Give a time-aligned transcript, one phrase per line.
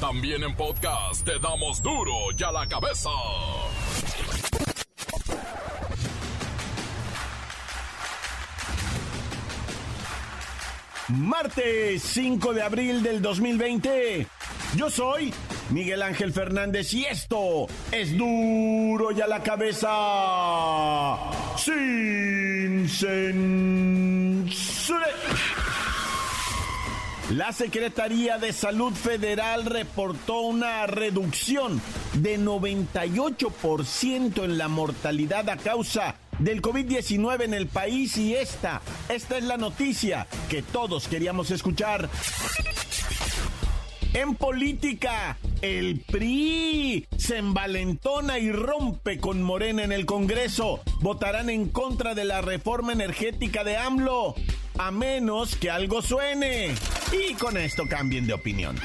[0.00, 3.10] También en podcast te damos duro y a la cabeza.
[11.08, 14.28] Martes 5 de abril del 2020.
[14.76, 15.34] Yo soy
[15.70, 19.88] Miguel Ángel Fernández y esto es duro y a la cabeza.
[21.56, 25.08] Sin censura.
[27.30, 31.78] La Secretaría de Salud Federal reportó una reducción
[32.14, 39.36] de 98% en la mortalidad a causa del COVID-19 en el país y esta, esta
[39.36, 42.08] es la noticia que todos queríamos escuchar.
[44.14, 50.80] En política, el PRI se envalentona y rompe con Morena en el Congreso.
[51.02, 54.34] Votarán en contra de la reforma energética de AMLO,
[54.78, 56.74] a menos que algo suene.
[57.12, 58.76] Y con esto cambien de opinión.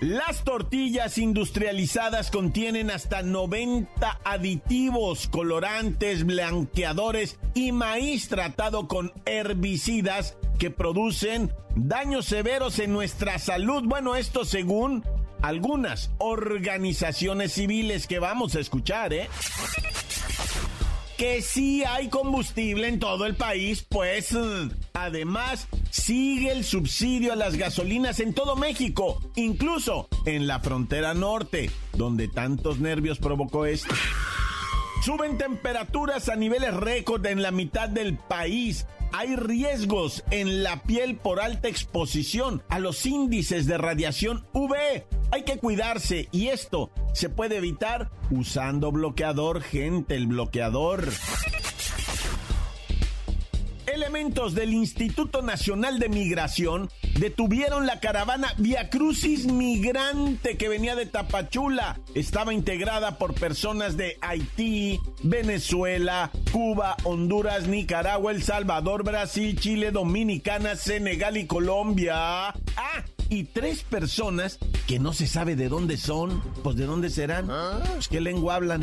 [0.00, 10.70] Las tortillas industrializadas contienen hasta 90 aditivos, colorantes, blanqueadores y maíz tratado con herbicidas que
[10.70, 13.82] producen daños severos en nuestra salud.
[13.84, 15.04] Bueno, esto según
[15.42, 19.28] algunas organizaciones civiles que vamos a escuchar, ¿eh?
[21.20, 24.34] Que sí hay combustible en todo el país, pues
[24.94, 31.70] además sigue el subsidio a las gasolinas en todo México, incluso en la frontera norte,
[31.92, 33.94] donde tantos nervios provocó esto.
[35.04, 38.86] Suben temperaturas a niveles récord en la mitad del país.
[39.12, 44.74] Hay riesgos en la piel por alta exposición a los índices de radiación UV.
[45.32, 51.08] Hay que cuidarse y esto se puede evitar usando bloqueador, gente, el bloqueador.
[53.86, 61.06] Elementos del Instituto Nacional de Migración detuvieron la caravana Via Crucis Migrante que venía de
[61.06, 62.00] Tapachula.
[62.14, 70.76] Estaba integrada por personas de Haití, Venezuela, Cuba, Honduras, Nicaragua, El Salvador, Brasil, Chile, Dominicana,
[70.76, 72.48] Senegal y Colombia.
[72.48, 76.42] Ah, y tres personas que no se sabe de dónde son.
[76.62, 77.48] Pues de dónde serán.
[77.94, 78.82] Pues qué lengua hablan.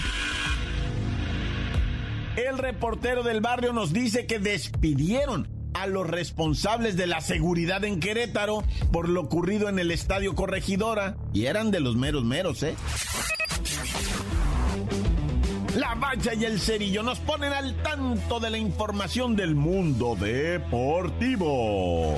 [2.37, 7.99] El reportero del barrio nos dice que despidieron a los responsables de la seguridad en
[7.99, 11.17] Querétaro por lo ocurrido en el estadio Corregidora.
[11.33, 12.75] Y eran de los meros meros, ¿eh?
[15.75, 22.17] La Bacha y el Cerillo nos ponen al tanto de la información del mundo deportivo.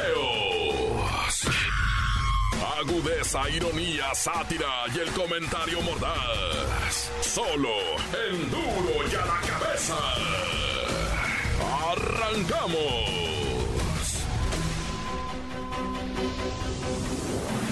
[3.01, 7.09] Agudeza, ironía, sátira y el comentario mordaz.
[7.21, 7.69] Solo
[8.29, 9.97] en duro y a la cabeza.
[11.89, 13.21] ¡Arrancamos!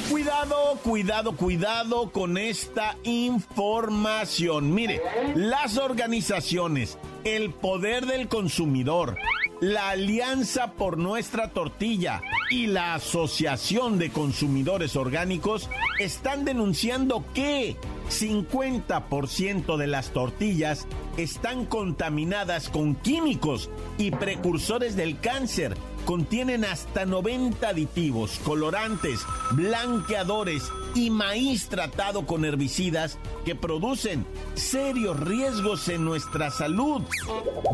[0.10, 4.74] Cuidado, cuidado, cuidado con esta información.
[4.74, 5.00] Mire,
[5.36, 9.16] las organizaciones, el poder del consumidor,
[9.62, 17.76] la Alianza por Nuestra Tortilla y la Asociación de Consumidores Orgánicos están denunciando que
[18.10, 20.88] 50% de las tortillas
[21.18, 25.76] están contaminadas con químicos y precursores del cáncer.
[26.10, 29.20] Contienen hasta 90 aditivos, colorantes,
[29.52, 30.64] blanqueadores
[30.96, 34.26] y maíz tratado con herbicidas que producen
[34.56, 37.04] serios riesgos en nuestra salud.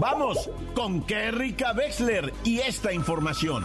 [0.02, 3.64] Vamos con Kerrika Wexler y esta información.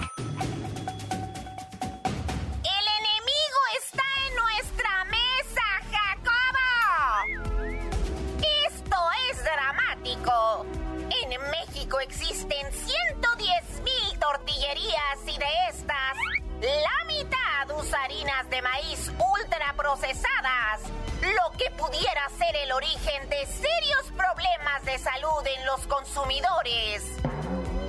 [24.91, 27.05] De salud en los consumidores.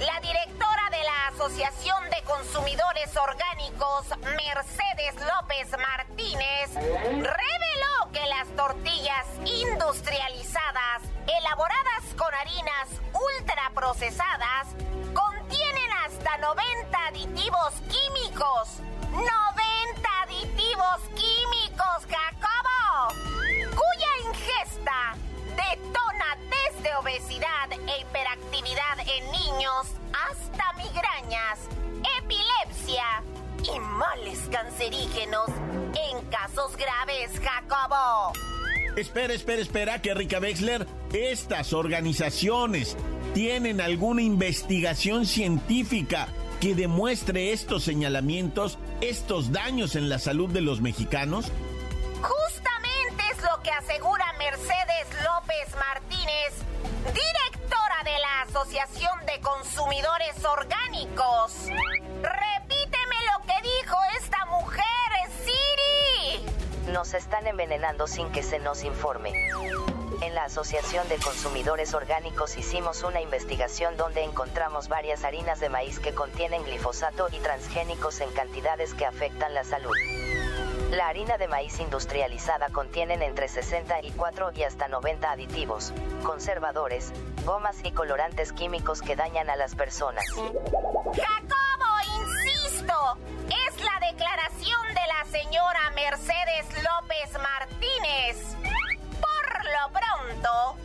[0.06, 4.06] La directora de la Asociación de Consumidores Orgánicos,
[4.38, 11.01] Mercedes López Martínez, reveló que las tortillas industrializadas,
[11.39, 12.89] elaboradas con harinas
[13.39, 14.68] ultraprocesadas,
[15.15, 18.77] contienen hasta 90 aditivos químicos.
[19.09, 19.27] ¡90
[20.27, 22.06] aditivos químicos,
[25.71, 26.01] Jacob!
[27.01, 31.59] obesidad e hiperactividad en niños, hasta migrañas,
[32.19, 33.23] epilepsia
[33.63, 35.47] y males cancerígenos
[36.09, 38.33] en casos graves, Jacobo.
[38.95, 42.97] Espera, espera, espera, que Rica Wexler, estas organizaciones
[43.33, 46.27] tienen alguna investigación científica
[46.59, 51.51] que demuestre estos señalamientos, estos daños en la salud de los mexicanos?
[52.21, 54.11] Justamente es lo que asegura
[54.43, 56.53] Mercedes López Martínez,
[57.13, 61.67] directora de la Asociación de Consumidores Orgánicos.
[62.23, 64.83] Repíteme lo que dijo esta mujer,
[65.45, 66.91] Siri.
[66.91, 69.31] Nos están envenenando sin que se nos informe.
[70.21, 75.99] En la Asociación de Consumidores Orgánicos hicimos una investigación donde encontramos varias harinas de maíz
[75.99, 79.95] que contienen glifosato y transgénicos en cantidades que afectan la salud.
[80.91, 87.13] La harina de maíz industrializada contienen entre 64 y hasta 90 aditivos, conservadores,
[87.45, 90.25] gomas y colorantes químicos que dañan a las personas.
[90.35, 93.17] Jacobo, insisto,
[93.47, 98.57] es la declaración de la señora Mercedes López Martínez.
[99.21, 100.75] Por lo pronto,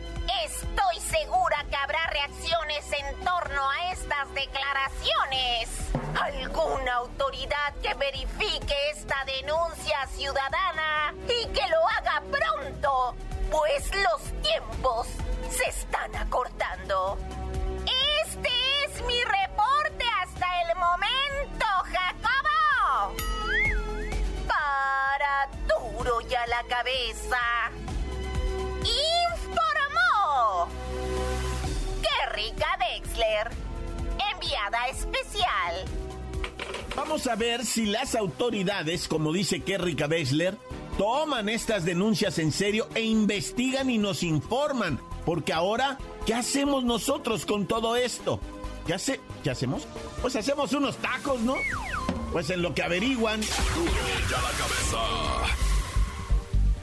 [0.45, 6.06] estoy segura que habrá reacciones en torno a estas declaraciones.
[6.19, 13.15] ¿Alguna autoridad que verifique esta denuncia ciudadana y que lo haga pronto?
[13.51, 15.07] Pues los tiempos
[15.49, 17.17] se están acortando.
[18.25, 18.49] Este
[18.85, 23.15] es mi reporte hasta el momento, Jacobo.
[24.47, 27.71] Para duro y a la cabeza.
[29.37, 30.67] Informó.
[32.01, 33.51] ¡Qué rica Dexler!
[34.33, 35.85] Enviada especial.
[36.97, 40.57] Vamos a ver si las autoridades, como dice Kerrika Bessler,
[40.97, 44.99] toman estas denuncias en serio e investigan y nos informan.
[45.23, 48.39] Porque ahora, ¿qué hacemos nosotros con todo esto?
[48.87, 49.87] ¿Qué, hace, ¿Qué hacemos?
[50.23, 51.53] Pues hacemos unos tacos, ¿no?
[52.31, 53.41] Pues en lo que averiguan.
[53.41, 54.97] Ya la cabeza.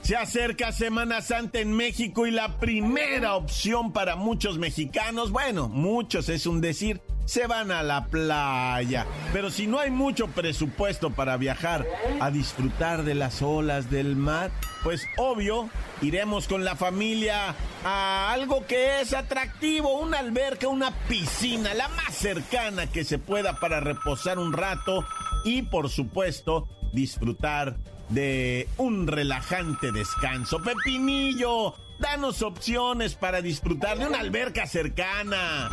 [0.02, 6.28] Se acerca Semana Santa en México y la primera opción para muchos mexicanos, bueno, muchos
[6.28, 9.06] es un decir, se van a la playa.
[9.32, 11.86] Pero si no hay mucho presupuesto para viajar
[12.20, 14.50] a disfrutar de las olas del mar,
[14.82, 15.70] pues obvio,
[16.02, 17.54] iremos con la familia
[17.84, 23.60] a algo que es atractivo, una alberca, una piscina, la más cercana que se pueda
[23.60, 25.04] para reposar un rato
[25.44, 27.76] y por supuesto disfrutar
[28.10, 30.62] de un relajante descanso.
[30.62, 35.70] Pepinillo, danos opciones para disfrutar de una alberca cercana.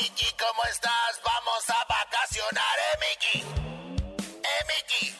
[0.00, 1.20] Miki, ¿cómo estás?
[1.24, 3.40] Vamos a vacacionar, ¿eh, Miki?
[4.44, 5.16] ¿Eh, Miki?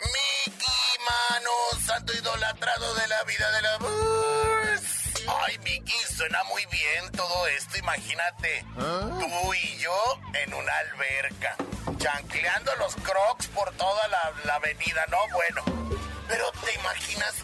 [0.00, 1.50] Miki, mano,
[1.84, 5.28] santo idolatrado de la vida de la bus.
[5.44, 8.64] Ay, Miki, suena muy bien todo esto, imagínate.
[8.78, 11.56] Tú y yo en una alberca,
[11.98, 15.18] chancleando los crocs por toda la, la avenida, ¿no?
[15.32, 15.62] Bueno,
[16.28, 17.35] pero ¿te imaginas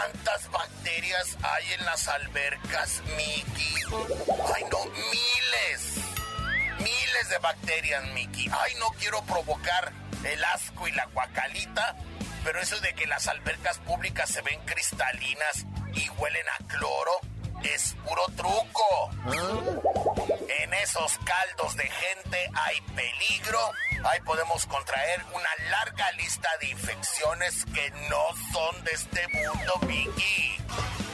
[0.00, 3.74] cuántas bacterias hay en las albercas, Miki?
[4.54, 5.96] Ay, no, miles.
[6.78, 8.48] Miles de bacterias, Miki.
[8.50, 9.92] Ay, no quiero provocar
[10.24, 11.96] el asco y la guacalita,
[12.44, 17.20] pero eso de que las albercas públicas se ven cristalinas y huelen a cloro
[17.64, 19.10] es puro truco.
[20.62, 23.58] En esos caldos de gente hay peligro.
[24.04, 30.56] Ahí podemos contraer una larga lista de infecciones que no son de este mundo, Vicky.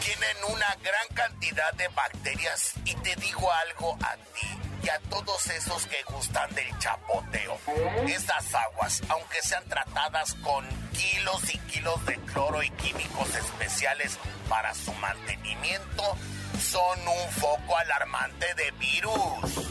[0.00, 5.47] Tienen una gran cantidad de bacterias y te digo algo a ti y a todos
[5.50, 7.59] esos que gustan del chapoteo.
[8.07, 14.73] Estas aguas, aunque sean tratadas con kilos y kilos de cloro y químicos especiales para
[14.75, 16.17] su mantenimiento,
[16.61, 19.67] son un foco alarmante de virus.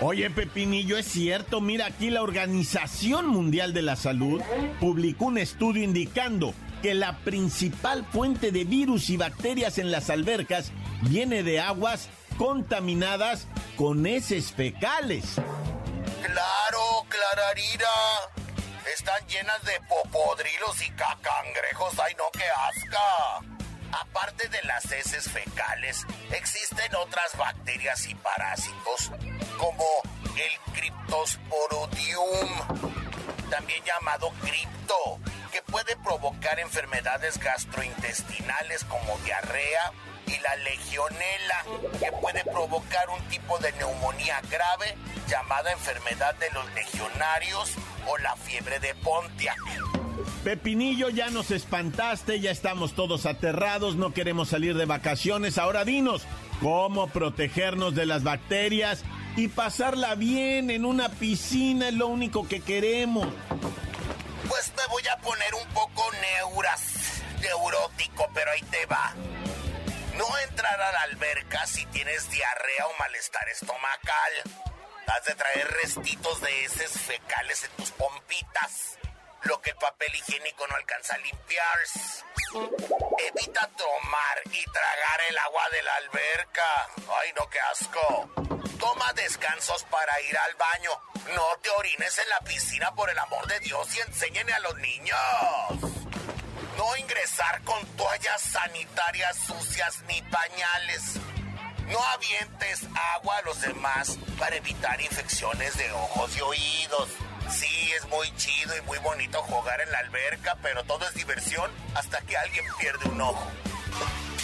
[0.00, 1.60] Oye, Pepinillo, es cierto.
[1.60, 4.40] Mira, aquí la Organización Mundial de la Salud
[4.78, 10.70] publicó un estudio indicando que la principal fuente de virus y bacterias en las albercas
[11.02, 15.34] viene de aguas contaminadas con heces fecales.
[16.22, 17.88] Claro, Clararira.
[18.94, 21.98] Están llenas de popodrilos y cacangrejos.
[21.98, 23.57] ¡Ay, no, qué asca!
[23.92, 29.10] Aparte de las heces fecales, existen otras bacterias y parásitos,
[29.58, 29.84] como
[30.36, 32.48] el Cryptosporidium,
[33.50, 35.18] también llamado cripto,
[35.52, 39.92] que puede provocar enfermedades gastrointestinales como diarrea,
[40.26, 41.64] y la legionela,
[41.98, 44.94] que puede provocar un tipo de neumonía grave
[45.26, 47.72] llamada enfermedad de los legionarios
[48.06, 49.58] o la fiebre de Pontiac.
[50.44, 55.58] Pepinillo, ya nos espantaste, ya estamos todos aterrados, no queremos salir de vacaciones.
[55.58, 56.22] Ahora dinos,
[56.60, 59.04] ¿cómo protegernos de las bacterias
[59.36, 63.26] y pasarla bien en una piscina es lo único que queremos?
[64.48, 66.04] Pues me voy a poner un poco
[66.38, 69.12] neuras, neurótico, pero ahí te va.
[70.16, 74.32] No entrar a la alberca si tienes diarrea o malestar estomacal.
[75.08, 78.98] Has de traer restitos de heces fecales en tus pompitas
[79.42, 81.78] lo que el papel higiénico no alcanza a limpiar.
[83.18, 86.88] Evita tomar y tragar el agua de la alberca.
[87.20, 88.30] Ay, no, qué asco.
[88.78, 90.90] Toma descansos para ir al baño.
[91.34, 94.76] No te orines en la piscina por el amor de Dios y enséñenle a los
[94.76, 95.18] niños.
[96.76, 101.16] No ingresar con toallas sanitarias sucias ni pañales.
[101.88, 102.82] No avientes
[103.14, 107.08] agua a los demás para evitar infecciones de ojos y oídos.
[107.50, 111.70] Sí, es muy chido y muy bonito jugar en la alberca, pero todo es diversión
[111.94, 113.50] hasta que alguien pierde un ojo.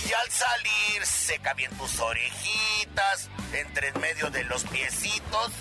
[0.08, 5.52] Y al salir, seca bien tus orejitas, entre en medio de los piecitos,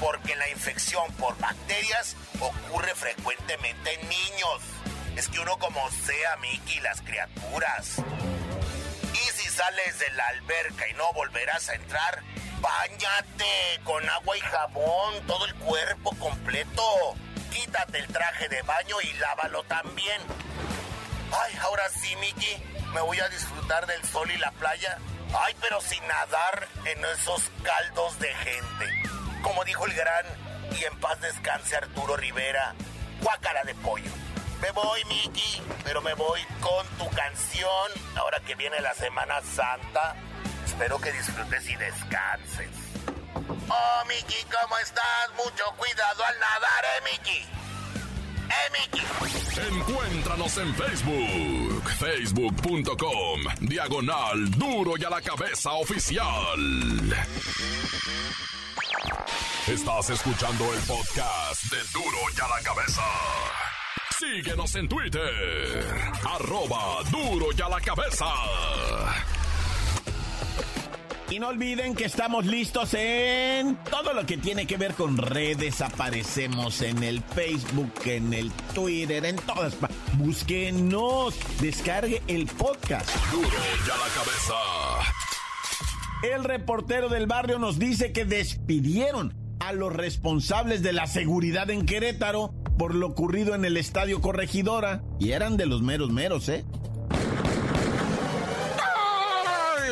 [0.00, 4.62] porque la infección por bacterias ocurre frecuentemente en niños.
[5.16, 7.96] Es que uno como sea, Mickey, las criaturas.
[9.14, 12.22] Y si sales de la alberca y no volverás a entrar,
[12.60, 16.82] Báñate con agua y jabón, todo el cuerpo completo.
[17.52, 20.20] Quítate el traje de baño y lávalo también.
[21.32, 22.62] Ay, ahora sí, Miki,
[22.94, 24.98] me voy a disfrutar del sol y la playa.
[25.38, 29.02] Ay, pero sin nadar en esos caldos de gente.
[29.42, 30.26] Como dijo el gran
[30.78, 32.74] y en paz descanse Arturo Rivera,
[33.22, 34.10] guácara de pollo.
[34.60, 37.92] Me voy, Miki, pero me voy con tu canción.
[38.16, 40.16] Ahora que viene la Semana Santa,
[40.68, 42.68] Espero que disfrutes y descanses.
[43.68, 45.30] Oh, Miki, ¿cómo estás?
[45.34, 47.38] Mucho cuidado al nadar, ¿eh, Miki?
[48.48, 49.02] ¡Eh, Miki!
[49.74, 57.16] Encuéntranos en Facebook, facebook.com, diagonal duro y a la cabeza oficial.
[59.66, 63.02] Estás escuchando el podcast de duro y a la cabeza.
[64.18, 68.26] Síguenos en Twitter, arroba duro y a la cabeza.
[71.30, 75.82] Y no olviden que estamos listos en todo lo que tiene que ver con redes.
[75.82, 79.76] Aparecemos en el Facebook, en el Twitter, en todas.
[80.14, 83.10] Búsquenos, descargue el podcast.
[83.30, 83.48] Duro
[83.86, 84.54] ya la cabeza.
[86.22, 91.84] El reportero del barrio nos dice que despidieron a los responsables de la seguridad en
[91.84, 95.02] Querétaro por lo ocurrido en el estadio Corregidora.
[95.18, 96.64] Y eran de los meros meros, ¿eh?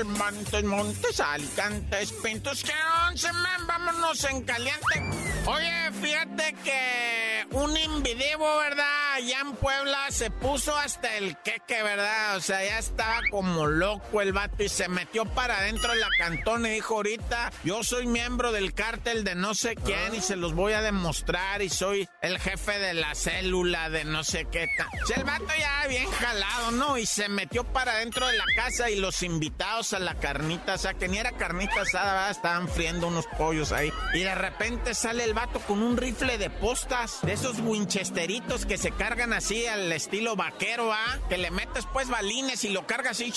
[0.04, 2.72] Montes, Montes, Alicantes, Pintos, que
[3.08, 5.25] once, man, vámonos en caliente.
[5.46, 9.14] Oye, fíjate que un invidebo, ¿verdad?
[9.14, 12.36] Allá en Puebla se puso hasta el queque, ¿verdad?
[12.36, 16.08] O sea, ya estaba como loco el vato y se metió para adentro de la
[16.18, 20.36] cantón y dijo, ahorita yo soy miembro del cártel de no sé quién y se
[20.36, 24.68] los voy a demostrar y soy el jefe de la célula de no sé qué.
[25.02, 26.98] O sea, el vato ya bien jalado, ¿no?
[26.98, 30.78] Y se metió para adentro de la casa y los invitados a la carnita, o
[30.78, 32.30] sea, que ni era carnita asada, ¿verdad?
[32.32, 33.92] Estaban friendo unos pollos ahí.
[34.12, 38.78] Y de repente sale el vato con un rifle de postas, de esos winchesteritos que
[38.78, 41.18] se cargan así al estilo vaquero, ¿ah?
[41.28, 43.34] Que le metes pues balines y lo cargas así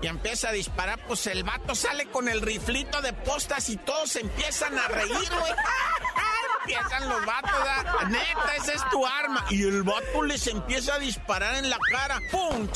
[0.00, 1.04] y empieza a disparar.
[1.08, 5.52] Pues el vato sale con el riflito de postas y todos empiezan a reír, güey.
[6.60, 8.08] empiezan los vatos, ¿ah?
[8.08, 9.44] Neta, esa es tu arma.
[9.50, 12.20] Y el vato les empieza a disparar en la cara.
[12.30, 12.68] ¡Pum!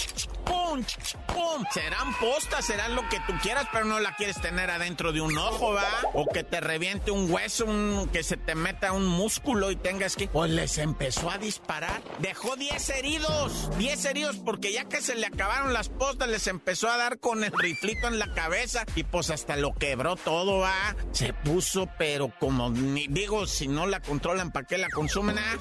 [0.46, 0.82] ¡Pum!
[1.26, 1.64] ¡Pum!
[1.72, 5.36] Serán postas, serán lo que tú quieras, pero no la quieres tener adentro de un
[5.36, 5.88] ojo, ¿va?
[6.14, 10.16] O que te reviente un hueso, un, que se te meta un músculo y tengas
[10.16, 10.28] que...
[10.28, 12.00] Pues les empezó a disparar.
[12.20, 13.70] Dejó 10 heridos.
[13.78, 17.44] 10 heridos porque ya que se le acabaron las postas, les empezó a dar con
[17.44, 20.94] el riflito en la cabeza y pues hasta lo quebró todo, ¿va?
[21.12, 25.56] Se puso, pero como digo, si no la controlan, ¿para qué la consumen, ah?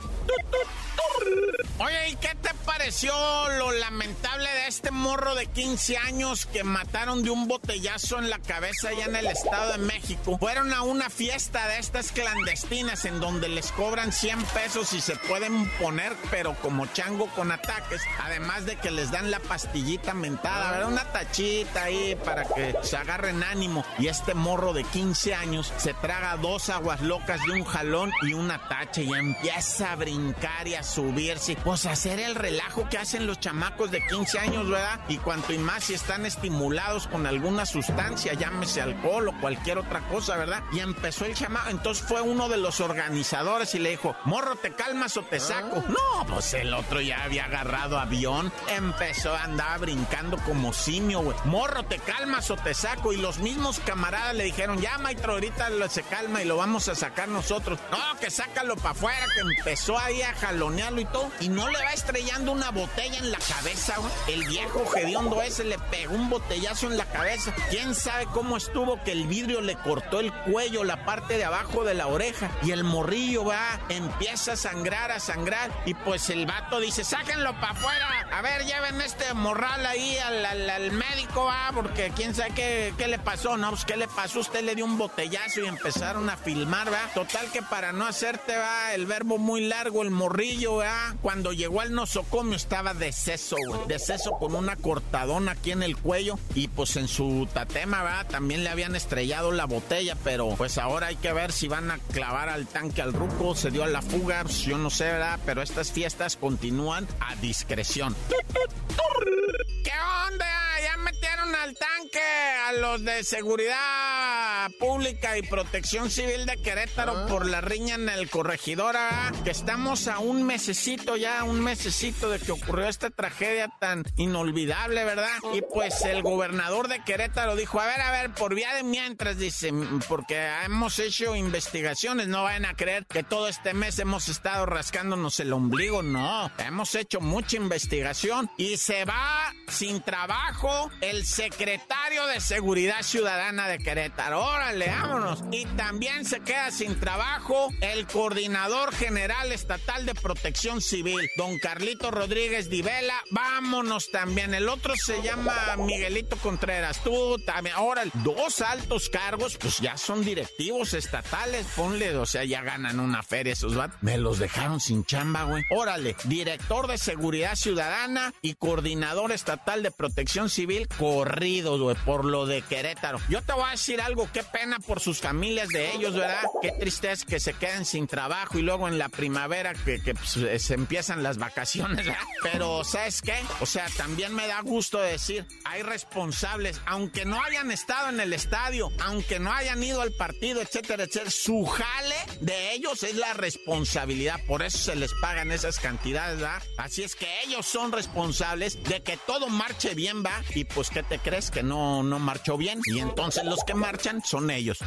[1.77, 3.13] Oye, ¿y qué te pareció
[3.58, 8.39] lo lamentable de este morro de 15 años que mataron de un botellazo en la
[8.39, 10.38] cabeza allá en el Estado de México?
[10.39, 15.17] Fueron a una fiesta de estas clandestinas en donde les cobran 100 pesos y se
[15.17, 20.72] pueden poner, pero como chango con ataques, además de que les dan la pastillita mentada,
[20.72, 20.88] ¿verdad?
[20.88, 23.84] Una tachita ahí para que se agarren ánimo.
[24.00, 28.32] Y este morro de 15 años se traga dos aguas locas de un jalón y
[28.32, 31.58] una tacha y empieza a brincar y a subirse.
[31.65, 35.00] Pues hacer el relajo que hacen los chamacos de 15 años, ¿verdad?
[35.07, 40.01] Y cuanto y más si están estimulados con alguna sustancia, llámese alcohol o cualquier otra
[40.07, 40.62] cosa, ¿verdad?
[40.72, 44.74] Y empezó el chamaco, entonces fue uno de los organizadores y le dijo, morro, ¿te
[44.74, 45.84] calmas o te saco?
[45.88, 45.89] Ah.
[45.89, 51.36] No, pues el otro ya había agarrado avión, empezó a andar brincando como simio, güey.
[51.45, 53.12] Morro, ¿te calmas o te saco?
[53.12, 56.95] Y los mismos camaradas le dijeron, ya, maestro, ahorita se calma y lo vamos a
[56.95, 57.79] sacar nosotros.
[57.89, 61.31] No, que sácalo para afuera, que empezó ahí a jalonearlo y todo.
[61.39, 63.95] Y no le va estrellando una botella en la cabeza.
[64.27, 67.53] El viejo hediondo ese le pegó un botellazo en la cabeza.
[67.69, 71.85] ¿Quién sabe cómo estuvo que el vidrio le cortó el cuello, la parte de abajo
[71.85, 72.51] de la oreja?
[72.62, 75.71] Y el morrillo va, empieza a sangrar, a sangrar.
[75.85, 78.27] Y pues el vato dice, sáquenlo para afuera.
[78.31, 83.17] A ver, lleven este morral ahí al, médico, va, porque quién sabe qué, qué le
[83.17, 83.55] pasó.
[83.55, 84.41] No, pues qué le pasó.
[84.41, 87.09] Usted le dio un botellazo y empezaron a filmar, va.
[87.13, 91.15] Total que para no hacerte, va, el verbo muy largo, el morrillo, va.
[91.21, 93.88] Cuando llegó al nosocomio estaba deceso, güey.
[93.88, 96.40] Deceso con una cortadona aquí en el cuello.
[96.54, 101.08] Y pues en su tatema, va, también le habían estrellado la botella, pero pues ahora
[101.08, 103.56] hay que ver si van a clavar al tanque al ruco.
[103.56, 105.40] Se dio a la fuga, pues, yo no sé, ¿verdad?
[105.46, 108.16] Pero estas fiestas continúan a discreción.
[109.84, 109.92] ¿Qué
[110.30, 110.75] onda?
[110.82, 112.20] Ya metieron al tanque
[112.67, 117.25] a los de seguridad pública y protección civil de Querétaro ah.
[117.27, 119.32] por la riña en el corregidor, ¿ah?
[119.44, 125.03] que estamos a un mesecito ya, un mesecito de que ocurrió esta tragedia tan inolvidable,
[125.03, 125.38] ¿verdad?
[125.53, 129.38] Y pues el gobernador de Querétaro dijo, a ver, a ver, por vía de mientras,
[129.38, 129.72] dice,
[130.08, 135.39] porque hemos hecho investigaciones, no vayan a creer que todo este mes hemos estado rascándonos
[135.39, 140.64] el ombligo, no, hemos hecho mucha investigación y se va sin trabajo
[141.01, 144.43] el secretario de Seguridad Ciudadana de Querétaro.
[144.43, 145.43] Órale, vámonos.
[145.51, 152.10] Y también se queda sin trabajo el coordinador general estatal de protección civil, don Carlito
[152.10, 153.13] Rodríguez Divela.
[153.31, 154.55] Vámonos también.
[154.55, 157.03] El otro se llama Miguelito Contreras.
[157.03, 157.75] Tú también.
[157.75, 161.67] Ahora, dos altos cargos, pues ya son directivos estatales.
[161.75, 164.01] Ponle, o sea, ya ganan una feria esos vatos.
[164.01, 165.63] Me los dejaron sin chamba, güey.
[165.69, 170.54] Órale, director de Seguridad Ciudadana y coordinador estatal de protección civil
[170.98, 173.20] corridos, güey, por lo de Querétaro.
[173.29, 176.44] Yo te voy a decir algo, qué pena por sus familias de ellos, ¿verdad?
[176.61, 180.74] Qué tristeza que se queden sin trabajo y luego en la primavera que, pues, se
[180.74, 182.24] empiezan las vacaciones, ¿verdad?
[182.41, 183.35] Pero, ¿sabes qué?
[183.59, 188.33] O sea, también me da gusto decir, hay responsables, aunque no hayan estado en el
[188.33, 193.33] estadio, aunque no hayan ido al partido, etcétera, etcétera, su jale de ellos es la
[193.33, 196.61] responsabilidad, por eso se les pagan esas cantidades, ¿verdad?
[196.77, 201.03] Así es que ellos son responsables de que todo marche bien, va, y pues, ¿qué
[201.03, 201.51] te crees?
[201.51, 204.79] Que no, no marchó bien, y entonces los que marchan son ellos.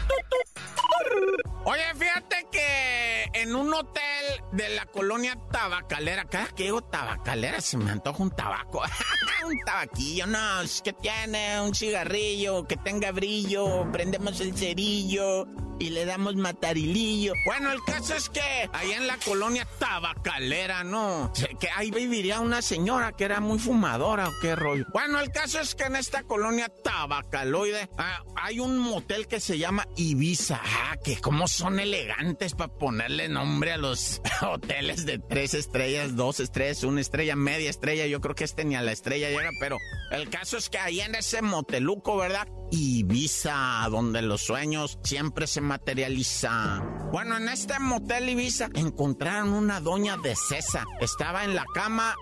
[1.65, 7.77] Oye, fíjate que en un hotel de la colonia tabacalera, cada que digo tabacalera se
[7.77, 8.83] me antoja un tabaco.
[9.47, 15.47] un tabaquillo, no, es que tiene un cigarrillo, que tenga brillo, prendemos el cerillo
[15.79, 17.35] y le damos matarilillo.
[17.45, 18.41] Bueno, el caso es que
[18.73, 21.33] ahí en la colonia tabacalera, ¿no?
[21.61, 24.87] Que ahí viviría una señora que era muy fumadora o qué rollo.
[24.93, 29.59] Bueno, el caso es que en esta colonia tabacaloide ah, hay un motel que se
[29.59, 30.61] llama Ibiza.
[30.63, 36.41] Ah, que como son elegantes para ponerle nombre a los hoteles de tres estrellas, dos
[36.41, 38.07] estrellas, una estrella, media estrella.
[38.07, 39.79] Yo creo que este ni a la estrella llega, pero
[40.11, 42.49] el caso es que ahí en ese moteluco, ¿verdad?
[42.71, 47.11] Ibiza, donde los sueños siempre se materializan.
[47.13, 50.85] Bueno, en este motel Ibiza encontraron una doña de César.
[51.01, 52.17] Estaba en la cama,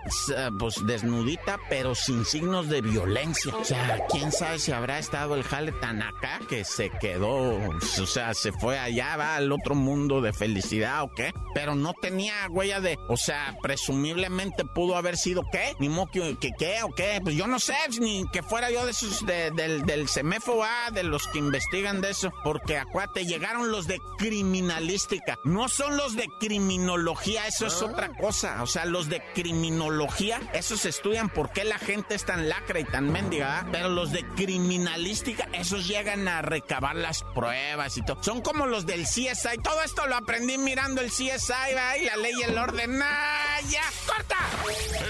[0.59, 3.55] pues desnudita, pero sin signos de violencia.
[3.57, 8.07] O sea, quién sabe si habrá estado el jale tan acá que se quedó, o
[8.07, 11.33] sea, se fue allá, va al otro mundo de felicidad o qué.
[11.55, 16.37] Pero no tenía huella de, o sea, presumiblemente pudo haber sido qué, ni mo que,
[16.39, 17.21] qué o qué.
[17.23, 21.27] Pues yo no sé, ni que fuera yo de esos del, del FOA de los
[21.29, 27.47] que investigan de eso, porque acuate, llegaron los de criminalística, no son los de criminología,
[27.47, 32.15] eso es otra cosa, o sea, los de criminología, esos estudian por qué la gente
[32.15, 37.25] es tan lacra y tan mendiga, pero los de criminalística, esos llegan a recabar las
[37.35, 41.75] pruebas y todo, son como los del CSI, todo esto lo aprendí mirando el CSI,
[41.77, 41.99] ¿va?
[41.99, 43.83] y la ley y el orden, ¡ah, ya!
[44.07, 44.37] ¡Corta!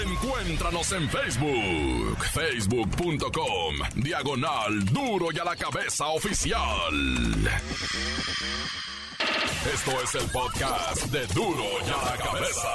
[0.03, 7.49] Encuéntranos en Facebook, facebook.com, diagonal duro y a la cabeza oficial.
[9.73, 12.69] Esto es el podcast de Duro y a la cabeza.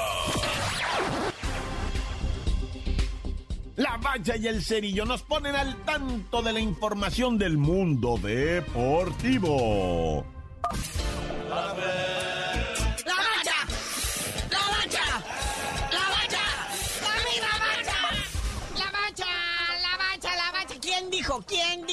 [3.76, 10.26] La valla y el cerillo nos ponen al tanto de la información del mundo deportivo.
[11.50, 12.11] dijo?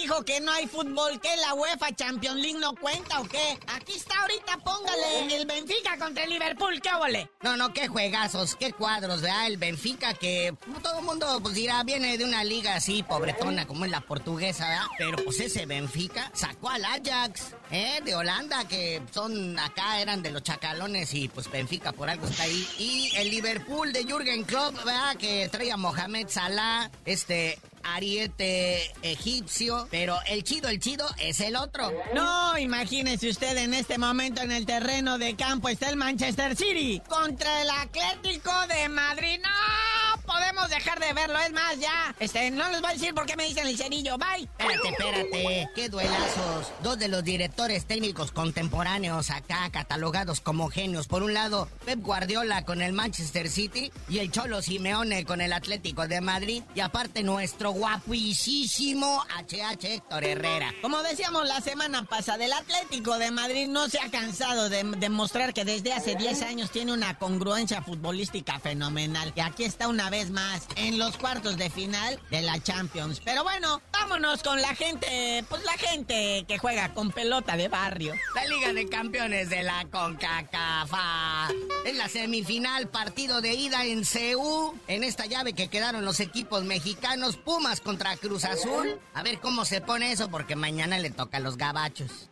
[0.09, 1.19] Dijo que no hay fútbol?
[1.19, 3.59] ¿Que la UEFA Champions League no cuenta o qué?
[3.67, 7.29] Aquí está ahorita, póngale el Benfica contra el Liverpool, ¿qué ole?
[7.41, 9.45] No, no, qué juegazos, qué cuadros, ¿verdad?
[9.45, 13.85] El Benfica que todo el mundo pues dirá, viene de una liga así pobretona como
[13.85, 14.87] es la portuguesa, ¿verdad?
[14.97, 18.01] Pero pues ese Benfica sacó al Ajax, ¿eh?
[18.03, 22.43] De Holanda, que son acá, eran de los chacalones y pues Benfica por algo está
[22.43, 22.67] ahí.
[22.79, 25.15] Y el Liverpool de Jürgen Klopp, ¿verdad?
[25.17, 31.55] Que trae a Mohamed Salah, este, ariete egipcio, pero el chido, el chido es el
[31.55, 31.91] otro.
[32.13, 37.01] No, imagínese usted en este momento en el terreno de campo está el Manchester City
[37.07, 39.39] contra el Atlético de Madrid.
[39.41, 39.98] No
[40.29, 42.15] podemos dejar de verlo, es más, ya.
[42.19, 44.47] Este, no les voy a decir por qué me dicen el cerillo, bye.
[44.59, 46.71] Espérate, espérate, qué duelazos.
[46.83, 51.07] Dos de los directores técnicos contemporáneos acá catalogados como genios.
[51.07, 55.51] Por un lado, Pep Guardiola con el Manchester City y el Cholo Simeone con el
[55.51, 56.63] Atlético de Madrid.
[56.75, 60.73] Y aparte nuestro guapísimo HH Héctor Herrera.
[60.81, 65.53] Como decíamos la semana pasada, el Atlético de Madrid no se ha cansado de demostrar
[65.53, 69.33] que desde hace 10 años tiene una congruencia futbolística fenomenal.
[69.35, 73.21] Y aquí está una vez más en los cuartos de final de la Champions.
[73.23, 78.13] Pero bueno, vámonos con la gente, pues la gente que juega con pelota de barrio.
[78.35, 81.47] La Liga de Campeones de la CONCACAFA.
[81.85, 84.75] En la semifinal, partido de ida en CEU.
[84.87, 88.99] En esta llave que quedaron los equipos mexicanos, Pumas contra Cruz Azul.
[89.13, 92.29] A ver cómo se pone eso, porque mañana le toca a los gabachos.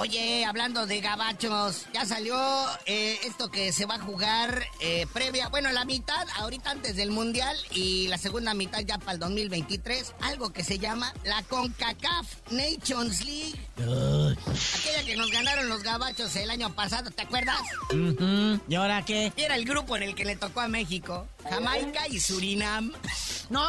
[0.00, 2.36] Oye, hablando de gabachos, ya salió
[2.86, 7.10] eh, esto que se va a jugar eh, previa, bueno, la mitad, ahorita antes del
[7.10, 12.28] Mundial y la segunda mitad ya para el 2023, algo que se llama la CONCACAF
[12.52, 14.27] Nations League.
[14.46, 17.60] Aquella que nos ganaron los gabachos el año pasado, ¿te acuerdas?
[18.68, 19.32] ¿Y ahora qué?
[19.36, 22.92] Era el grupo en el que le tocó a México, Jamaica y Surinam.
[23.50, 23.66] No,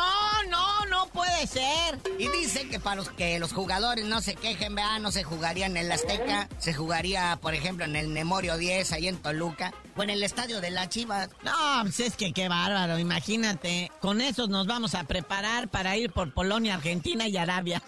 [0.49, 1.99] no, no puede ser.
[2.17, 5.65] Y dicen que para los que los jugadores no se quejen, vea, no se jugaría
[5.65, 10.03] en el Azteca, se jugaría, por ejemplo, en el Memorio 10, ahí en Toluca, o
[10.03, 11.29] en el estadio de la Chivas.
[11.43, 13.91] No, pues es que qué bárbaro, imagínate.
[14.01, 17.81] Con esos nos vamos a preparar para ir por Polonia, Argentina y Arabia.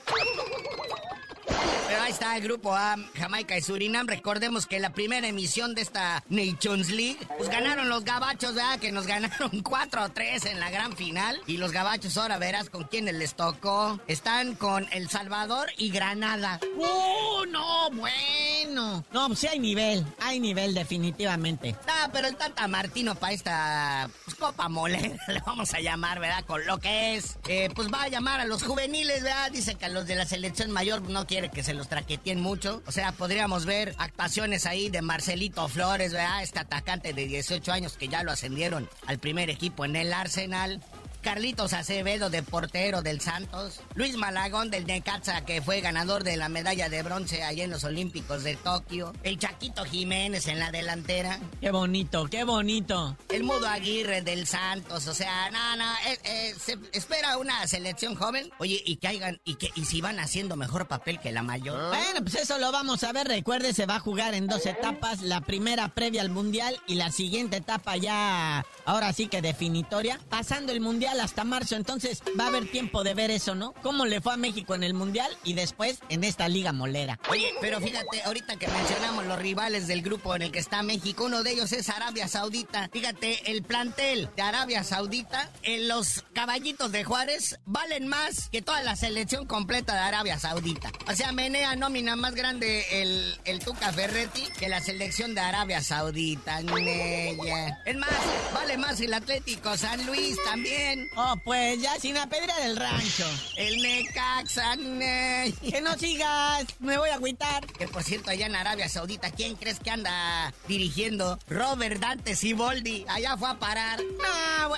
[1.88, 4.08] Pero ahí está el grupo A, Jamaica y Surinam.
[4.08, 8.80] Recordemos que la primera emisión de esta Nations League, pues ganaron los gabachos, ¿verdad?
[8.80, 11.40] Que nos ganaron 4 o 3 en la gran final.
[11.48, 14.00] Y los gabachos ahora verás con quiénes les tocó.
[14.08, 16.60] Están con El Salvador y Granada.
[16.78, 17.90] ¡Uh, no!
[17.92, 19.04] Bueno.
[19.12, 20.06] No, pues sí hay nivel.
[20.22, 21.76] Hay nivel, definitivamente.
[21.88, 26.46] Ah, pero el Tata Martino para esta pues, Copa Molera, le vamos a llamar, ¿verdad?
[26.46, 27.38] Con lo que es.
[27.48, 29.52] Eh, pues va a llamar a los juveniles, ¿verdad?
[29.52, 32.82] Dice que a los de la selección mayor no quiere que se los traqueteen mucho.
[32.88, 36.44] O sea, podríamos ver actuaciones ahí de Marcelito Flores, ¿verdad?
[36.44, 40.82] Este atacante de 18 años que ya lo ascendieron al primer equipo en el Arsenal.
[41.22, 46.50] Carlitos Acevedo de portero del Santos, Luis Malagón del Necaxa que fue ganador de la
[46.50, 51.40] medalla de bronce allá en los Olímpicos de Tokio, el Chaquito Jiménez en la delantera,
[51.60, 53.16] Qué bonito, qué bonito.
[53.30, 58.16] el Mudo Aguirre del Santos, o sea, no, no, eh, eh, se espera una selección
[58.16, 61.44] joven, oye, y que hagan, y que, y si van haciendo mejor papel que la
[61.44, 61.90] mayor.
[61.90, 63.28] Bueno, pues eso lo vamos a ver.
[63.28, 65.22] Recuerde, se va a jugar en dos etapas.
[65.22, 70.20] La primera previa al Mundial y la siguiente etapa ya, ahora sí que definitoria.
[70.30, 73.74] Pasando el Mundial hasta marzo, entonces va a haber tiempo de ver eso, ¿no?
[73.82, 77.20] Cómo le fue a México en el Mundial y después en esta Liga Molera.
[77.30, 81.26] Oye, pero fíjate, ahorita que mencionamos los rivales del grupo en el que está México,
[81.26, 82.90] uno de ellos es Arabia Saudita.
[82.92, 88.82] Fíjate, el plantel de Arabia Saudita, en los caballitos de Juárez, valen más que toda
[88.84, 90.92] la selección completa de Arabia Saudita.
[91.08, 95.82] O sea, menea nómina más grande el, el Tuca Ferretti que la selección de Arabia
[95.82, 96.60] Saudita.
[96.60, 98.10] Es más,
[98.54, 101.01] vale más el Atlético San Luis también.
[101.16, 103.26] Oh, pues ya sin apedrear el rancho.
[103.58, 104.76] El Necaxa.
[104.76, 107.66] ne- Que no sigas, me voy a agüitar.
[107.68, 111.40] Que por cierto, allá en Arabia Saudita, ¿quién crees que anda dirigiendo?
[111.48, 113.06] Robert Dante Siboldi.
[113.08, 114.00] Allá fue a parar.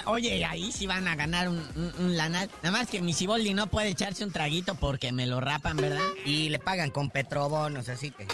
[0.06, 2.50] Oye, ahí sí van a ganar un, un, un lanal.
[2.62, 6.02] Nada más que mi Ciboldi no puede echarse un traguito porque me lo rapan, ¿verdad?
[6.26, 8.28] Y le pagan con petrobonos, así que.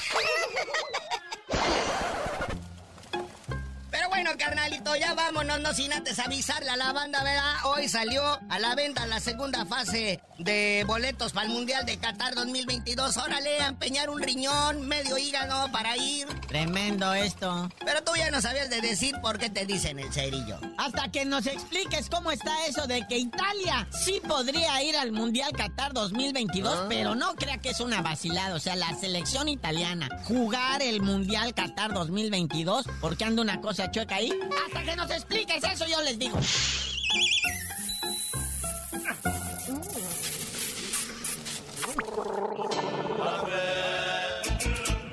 [4.99, 7.55] Ya vámonos, no sin antes avisarle a la banda, ¿verdad?
[7.63, 12.35] Hoy salió a la venta la segunda fase de boletos para el Mundial de Qatar
[12.35, 13.17] 2022.
[13.17, 16.27] Órale, a empeñar un riñón, medio hígado para ir.
[16.47, 17.69] Tremendo esto.
[17.85, 20.59] Pero tú ya no sabías de decir por qué te dicen el cerillo.
[20.77, 25.51] Hasta que nos expliques cómo está eso de que Italia sí podría ir al Mundial
[25.53, 28.55] Qatar 2022, pero no crea que es una vacilada.
[28.55, 34.15] O sea, la selección italiana jugar el Mundial Qatar 2022, porque anda una cosa chueca
[34.15, 34.33] ahí.
[34.65, 36.39] Hasta que nos expliques eso, yo les digo.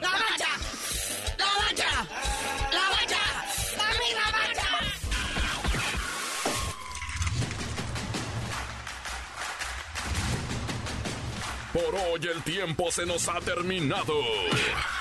[0.00, 0.48] ¡La mancha!
[1.36, 1.90] ¡La mancha!
[2.72, 3.22] ¡La mancha!
[3.78, 4.70] ¡A mí la mancha!
[11.74, 14.14] Por hoy el tiempo se nos ha terminado.